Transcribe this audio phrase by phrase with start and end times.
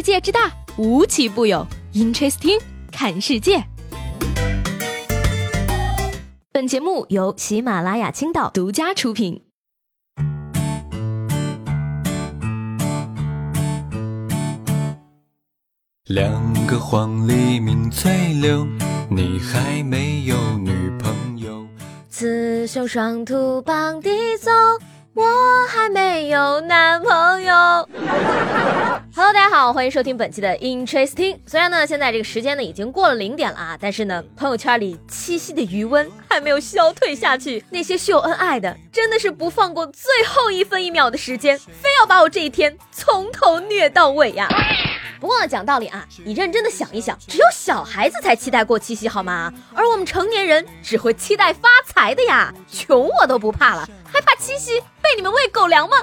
[0.00, 1.66] 世界之大，无奇不有。
[1.92, 2.58] Interesting，
[2.90, 3.62] 看世界。
[6.50, 9.42] 本节目由喜马拉雅青岛独家出品。
[16.06, 18.66] 两个黄鹂鸣翠柳，
[19.10, 21.68] 你还没有女朋友。
[22.08, 24.08] 雌雄双兔傍地
[24.38, 24.50] 走，
[25.12, 25.24] 我
[25.68, 27.54] 还没有男朋友。
[29.12, 31.36] Hello，大家好，欢迎收听本期的 Interesting。
[31.46, 37.64] 虽然呢，现在这个时间呢已经过了零点了啊，但是呢，朋友圈里七夕的余温还没有消退下去。
[37.70, 44.48] 那些秀恩爱的，真的是不放过最后一分一秒的时间，非要把我这一天从头虐到尾呀。
[45.18, 49.52] 不过呢，讲道理啊，你认真的想一想，只有小孩子才期待过七夕好吗？
[49.74, 55.96] 而我们成年人只会期待发财的呀，穷我都不怕了，还怕七夕被你们喂狗粮吗？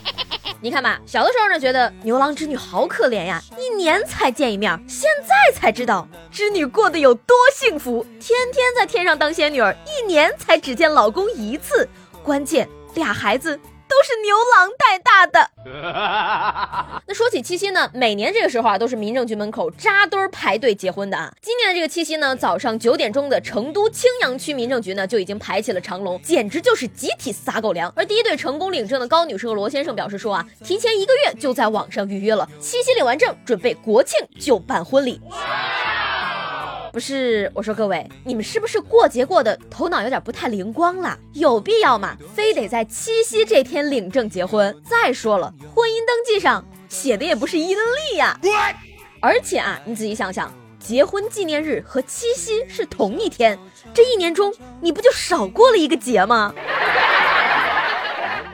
[0.62, 11.86] 你看吧，小的时候呢，觉得牛郎织女好可怜呀，一年才见一面，现在才知道织女过得有多幸福，天天在天上当仙女儿，一年才只见老公一次，
[12.22, 13.60] 关键俩孩子。
[13.88, 15.50] 都是牛郎带大的。
[17.06, 21.32] 那说起七夕呢，每年这个时候啊，都是民政局门口扎堆排队结婚的啊。
[21.40, 27.92] 今年的这个七夕呢，早上九点钟的成都青羊区民政局呢就已经排起了长龙，简直就是集体撒狗粮。
[27.96, 35.20] 而第一对成功领证的高女士和罗先生表示说啊，提前一个月就在网上预约了，七夕领完证，准备国庆就办婚礼。
[36.96, 41.14] 不是我说各位，你们是不是过节过的头脑有点不太灵光了？
[41.34, 42.16] 有必要吗？
[42.34, 44.74] 非得在七夕这天领证结婚？
[44.82, 48.40] 再说了，婚姻登记上写的也不是阴历呀。
[49.20, 53.58] 而且啊，你仔细想想，结婚纪念日和七夕是同一天，
[53.92, 54.50] 这一年中
[54.80, 56.54] 你不就少过了一个节吗？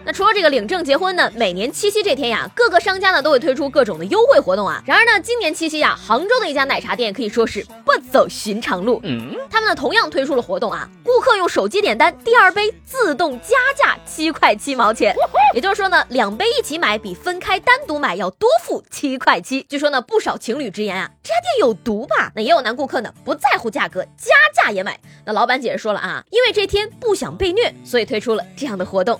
[0.04, 4.82] 那除了这个领证结婚呢，每年七夕这天呀，各个商家呢都会推出各种的优惠活动啊。
[4.84, 9.00] 然而呢，今年七夕呀，杭州的一家奶茶店可以说是不走寻常路。
[9.04, 15.14] 嗯，他们呢同样推出了活动啊，顾客用手机点单，第二杯自动加价七块七毛钱。
[15.54, 19.62] 也就是说呢，两杯一起买比分开单独买要多付七块七。
[19.68, 22.32] 据说呢，不少情侣直言啊，这家店有毒吧？
[22.34, 24.98] 那也有男顾客呢，不在乎价格，加价也买。
[25.24, 29.18] 那老板解释说了啊，因为这天不想被虐，所以推出了这样的活动。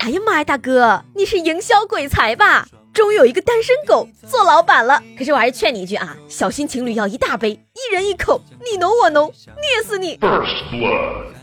[0.00, 2.66] 哎呀妈呀，大哥，你是营销鬼才吧？
[2.92, 5.02] 终于有一个单身狗做老板了。
[5.18, 8.40] 可是我还是劝你一句啊，小心情侣要一大杯，一人一口，
[8.70, 10.18] 你浓我浓，虐死你。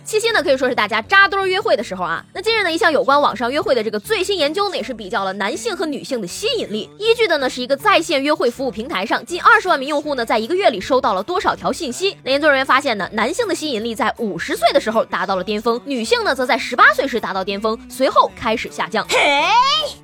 [0.05, 2.23] 七夕呢，可以说是大家扎堆约会的时候啊。
[2.33, 6.89] 那近日呢，一项有关网上约会的这个最新研究呢，也是比较了男性和女性的吸引力。
[6.99, 12.17] 依据的呢是一个在线约会服务平台上，近二十万名用户呢，在一个月里收到了多少条信息？
[12.23, 19.07] 那研究人员发现呢，男性的吸引力在五十岁的时候达到了巅峰，女性呢则在十八岁时达到巅峰，随后开始下降。
[19.07, 19.17] 嘿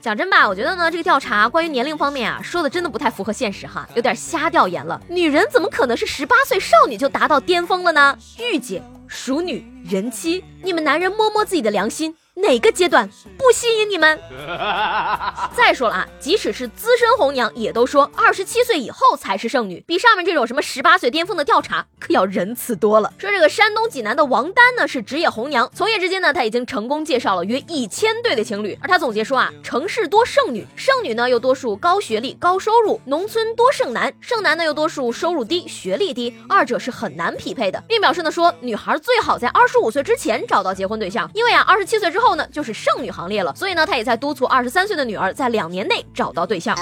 [0.01, 4.99] 讲真吧，我觉得呢，这个调查关于年龄方面啊，说的真的不太符合现实哈，有点瞎调研了。
[5.09, 8.17] 女人怎么可能是十八岁少女就达到巅峰了呢？
[8.37, 8.81] 御姐。
[9.09, 12.15] 熟女人妻，你们男人摸摸自己的良心。
[12.41, 13.07] 哪个阶段
[13.37, 14.19] 不吸引你们？
[15.55, 23.11] 再说了啊，即使是资深红娘，也都说二十七岁以后才是剩女，比上面这种什么十八岁巅峰的调查可要仁慈多了。
[23.17, 28.77] 说这个山东济南的王丹呢是职业红娘，从业至今呢，他已经成功介绍了约一千对的情侣。
[28.81, 42.28] 而他总结说啊，城市多剩女，剩女呢又多数高学历高收入，农村多剩男，剩男呢又多数收入低学历低，二者是很难匹配的，并表示呢说女孩最好在二十五岁之前找到结婚对象，因为啊二十七岁之后。
[42.29, 46.77] 后呢，就是剩女行列了，所以呢，他也在督促二十三岁的女儿在两年内找到对象。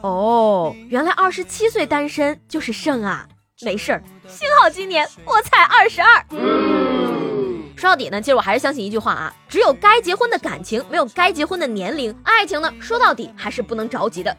[0.00, 3.24] 哦，原来二十七岁单身就是剩啊，
[3.62, 6.26] 没事儿，幸好今年我才二十二。
[7.76, 12.12] 说到底呢，其实我还是相信一句话啊，只有该结婚的感情，没有该结婚的年龄。
[12.24, 14.36] 爱情呢，说到底还是不能着急的。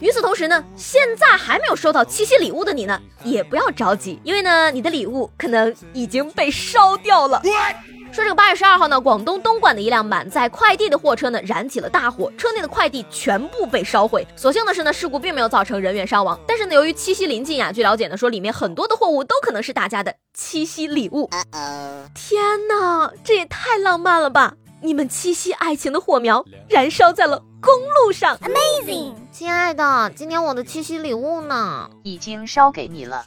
[0.00, 7.42] 与此同时呢，现在还没有收到七夕礼物的你呢，也不要着急，因为呢，你的礼物可能已经被烧掉了。
[8.10, 14.26] 说这个八月十二号呢，广东东莞的一辆满载快递的货车呢燃起了大火，车内的快递全部被烧毁。
[14.34, 16.38] 所幸的是呢，事故并没有造成人员伤亡。
[16.46, 21.28] 但是呢，由于七夕临近呀，据了解呢，说里面很多的货物都可能是大家的七夕礼物。
[22.14, 24.54] 天哪，这也太浪漫了吧！
[24.80, 27.72] 你们七夕爱情的火苗燃烧在了公
[28.04, 29.14] 路上，Amazing！
[29.32, 31.88] 亲爱的，今年我的七夕礼物呢？
[32.04, 33.26] 已经烧给你了。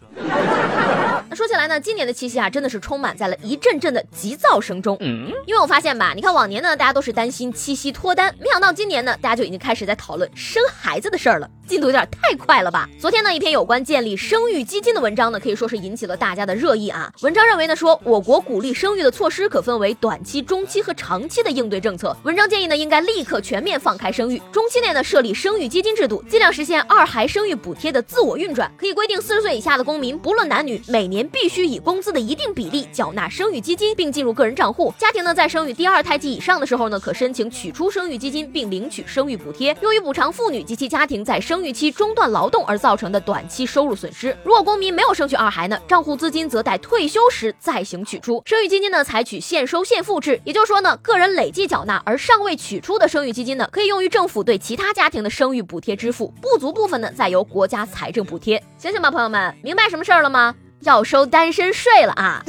[1.30, 4.96] 那 说起来呢，今年的七夕啊，真的是充满在了一阵阵的急躁声中。
[5.02, 12.90] 嗯，因为我发现吧，你看往年呢，大家都是担心七夕脱单，没想到今年呢，大家就已经开始在讨论生孩子的事儿了，进度有点太快了吧？
[13.00, 17.12] 昨天呢，一篇有关建立生育基金的文章呢，可以说是引起了大家的热议啊。
[17.22, 22.16] 文章认为呢，说我国鼓励生育的措施可分为短期、中期和长期的应对政策。
[22.24, 24.21] 文章建议呢，应该立刻全面放开生。
[24.22, 28.72] 生育，中期内呢设立生育基金制度，尽量实现二孩生育补贴的自我运转。
[28.78, 34.94] 可以规定四十岁以下的公民，不论男女，每年必须以工资的一定比例缴纳生育基金，并进入个人账户。
[34.96, 44.38] 家庭呢在生育第二胎及以上的时候呢，可申请取出生育基金，并领取生育补贴，用于补偿妇女及其家庭在生育期中断劳动而造成的短期收入损失。
[44.44, 48.40] 如果公民没有生取二孩呢，账户资金则待退休时再行取出。
[48.46, 58.62] 生育基金呢采取现收现付制，也就是说呢，个人累计缴纳而尚未取出的生育基金呢，可以用于政府对其他家庭的生育补贴支付，不足部分呢再由国家财政补贴。
[58.78, 60.54] 醒醒吧，朋友们，明白什么事儿了吗？
[60.82, 62.44] 要收单身税了啊！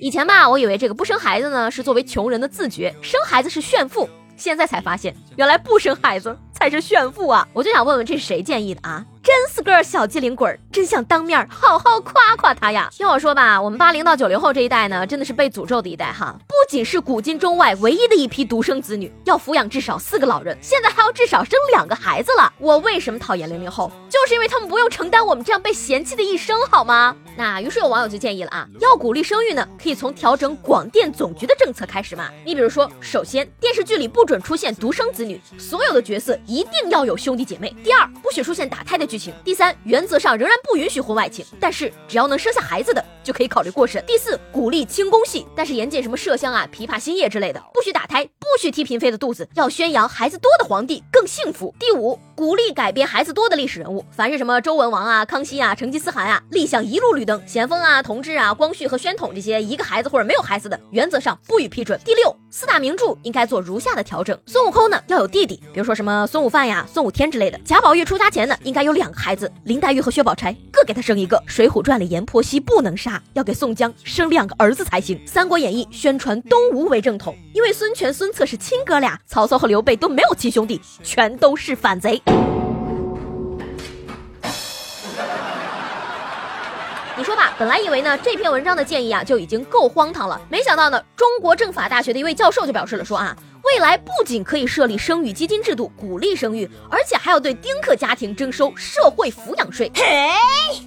[0.00, 7.46] 以前吧，我以为这个不生孩子呢是作为穷人的自觉，生孩子是炫富，现在才发现原来不生孩子才是炫富啊！
[7.52, 9.06] 我就想问问这是谁建议的啊？
[9.50, 12.88] 四个小机灵鬼儿，真想当面好好夸夸他呀！
[12.92, 16.36] 听我说吧，我们八零到九零后这一代呢，真的是被诅咒的一代哈。
[16.46, 22.52] 不仅是古今中外唯一的一批独生子女，要抚养至少四个老人，现在还要至少生两个孩子了。
[22.58, 23.90] 我为什么讨厌零零后？
[24.08, 27.16] 就是因为他们不用承担我们这样被嫌弃的一生，好吗？
[27.36, 32.28] 那于是有网友就建议了啊，要鼓励生育呢，可以从调整广电总局的政策开始嘛。
[32.44, 37.74] 你比如说，首先电视剧里不准出现独生子女，所有的角色一定要有兄弟姐妹。
[37.82, 39.34] 第二，不许出现打胎的剧情。
[39.44, 44.04] 第三，原则上仍然不允许婚外情，但是只要能生下孩子的就可以考虑过审。
[44.06, 51.74] 第四，鼓励清宫戏，但是严禁什么麝香啊、琵琶、新叶之类的，不许打胎，不许踢嫔妃的肚子，要宣扬孩子多的皇帝更幸福。
[51.78, 57.38] 第五，鼓励改编孩子多的历史人物，凡是什么周文王啊、康熙啊、成吉思汗啊，立项一路绿灯。
[57.46, 62.00] 咸丰啊、同治啊、光绪和宣统这些一个孩子或者没有孩子的，原则上不予批准。
[62.02, 69.52] 第六，四大名著应该做如下的调整：孙悟空呢要有弟弟，比如说什么孙悟饭呀、孙悟天之类的；贾宝玉出家前呢应该有两个孩子。
[69.64, 75.18] 林黛玉和薛宝钗各给他生一个，《水浒传》里阎婆惜不能杀，要给宋江生两个儿子才行。
[75.26, 82.18] 《三国演义》宣传东吴为正统，因为孙权、孙策是亲哥俩，曹操和刘备都没有亲兄弟，全都是反贼。
[87.16, 93.36] 你说吧，本来以为呢这篇文章的建议啊就已经够荒唐了，没想到呢中国政法大学的一位教授就表示了说啊。
[93.72, 99.88] 未来不仅可以设立生育基金制度，鼓励生育，而且还要对丁克家庭征收社会抚养税。
[99.94, 100.02] 嘿，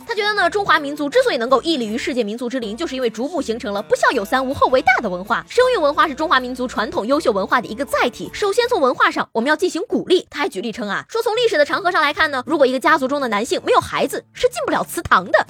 [0.05, 5.45] 他觉得呢，中华民族之所以能够屹立于世界民族之林，就是因为逐步形成了不孝有三，无后为大的文化。
[5.47, 8.29] 生育文化是中华民族传统优秀文化的一个载体。
[8.33, 10.27] 首先从文化上，我们要进行鼓励。
[10.29, 15.45] 他还举例称啊，说从历史的长河上来看呢，如果一个家族中的男性没有孩子，是进不了祠堂的。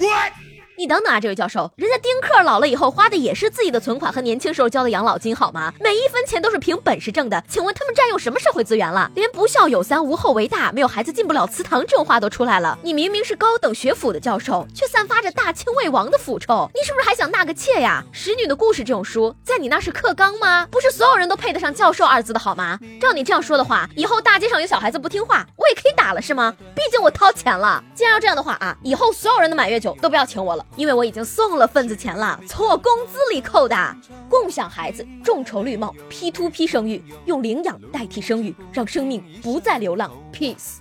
[0.76, 5.72] 你等等啊，这位教授，人家丁克老了以后花的也是自己的存款和年轻时候交的养老金，好吗？
[5.80, 7.42] 每一分钱都是凭本事挣的。
[7.48, 9.08] 请问他们占用什么社会资源了？
[9.14, 12.76] 连不孝有三，无后为大，没有孩子进不了祠堂这种话都出来了。
[12.82, 18.02] 你明明是高等学府的教授，却散发着大清未亡的腐臭，你是不是还想纳个妾呀？
[18.12, 20.66] 《使女的故事》这种书，在你那是课纲吗？
[20.72, 22.80] 不是所有人都配得上教授二字的好吗？
[23.00, 26.52] 照你这样说的话，以后大街上有小孩子不听话，我也可以打了是吗？
[26.74, 27.82] 毕竟我掏钱了。
[27.94, 30.63] 既然要这样的话啊，以后所有人的满月酒都不要请我了。
[30.76, 33.96] 因为我已经送了份子钱了，从我工资里扣的。
[34.28, 40.10] 共享孩子，众筹绿帽，P to P 生育，用领养代替生育，让生命不再流浪。
[40.32, 40.78] Peace。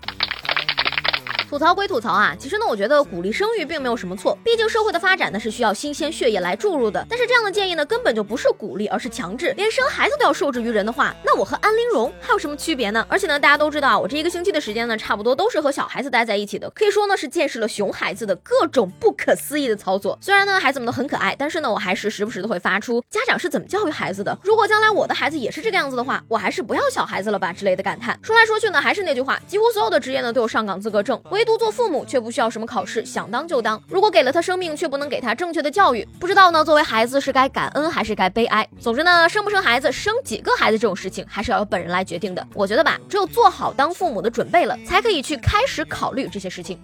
[1.53, 7.05] 吐槽归吐槽啊，其实呢，我觉得鼓励生育并没有什么错，毕竟社会的发展呢是需要新鲜血液来注入的。
[7.07, 9.53] 但是这样的建议呢，根本就不是鼓励，而是强制。
[9.55, 13.05] 连生孩子都要受制于人的话，那我和安陵容还有什么区别呢？
[13.07, 20.17] 而且呢，大家都知道，我这一个星期的时间呢，差不多都是和小孩子待在一起的，可以说呢是见识了熊孩子的各种不可思议的操作。
[20.19, 24.35] 虽然呢孩子们都很可爱，但是呢我还是时不时的会发出家长是怎么教育孩子的？
[24.41, 28.19] 如果将来我的孩子也是这个样子的话，我还是不要小孩子了吧之类的感叹。
[28.23, 32.23] 说来说去呢，还是那句话，几乎所有的职业呢都有上岗资格证，唯唯独做父母却。
[32.23, 33.83] 不需要什么考试，想当就当。
[33.85, 36.63] 如果给了他生命，却不能给他正确的教育，不知道呢。
[36.63, 38.65] 作为孩子，是该感恩还是该悲哀？
[38.79, 42.47] 总之呢，生不生孩子，生几个孩子这种事情，还是要由本人来决定的。
[42.53, 46.79] 我觉得吧，只有做好当父母的准备了，才可以去开始考虑这些事情。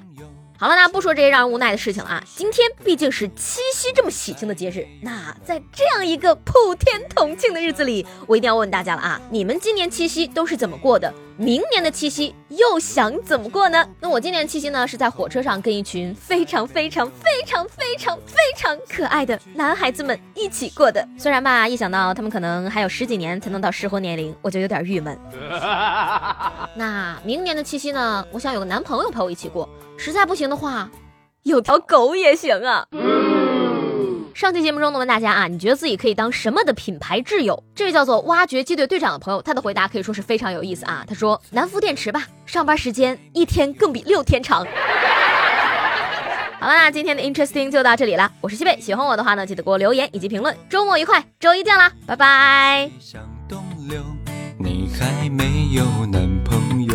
[0.58, 2.22] 好了，那不说这些让人无奈的事情了啊。
[2.36, 11.14] 今天毕竟是七夕这么喜庆的节日，那在这样一个普天同庆的日子里，我一定要问大家了啊，你们今年七夕都是怎么过的？
[11.40, 13.88] 明年的七夕又想怎么过呢？
[14.02, 21.08] 那我今年七夕呢，是在火车上跟一群非常非常非常非常非常可爱的男孩子们一起过的。
[21.18, 25.18] 虽然吧，一想到他们可能还有十几年才能到适婚年龄，我就有点郁闷。
[26.76, 29.70] 那明年的七夕呢，我想有个男朋友陪我一起过。
[29.96, 30.92] 实在不行的话，
[31.44, 32.86] 有条狗也行啊。
[34.40, 37.62] 上期节目中呢，问大家啊，你觉得自己可以当什么的品牌挚友？
[37.76, 41.04] 这位叫做挖掘机队队长的朋友，他的回答可以说是非常有意思啊。
[41.06, 44.60] 他说：南孚电池吧，上班时间一天更比六天长。
[46.58, 48.32] 好了，那今天的 Interesting 就到这里了。
[48.40, 50.56] 我是西贝，喜欢我的话呢，记得给我留言以及评论。
[50.70, 52.90] 周末愉快，周一见啦，拜拜。
[52.98, 54.02] 像东流
[54.58, 56.94] 你还没有男朋友。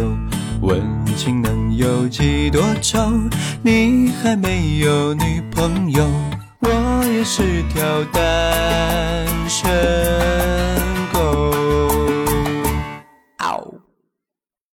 [0.62, 0.80] 问
[1.14, 2.98] 情能有几多愁，
[3.60, 6.08] 你还没有女朋友，
[7.24, 10.03] 是条单身。